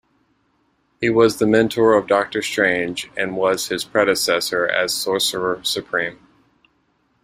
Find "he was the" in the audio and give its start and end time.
0.99-1.45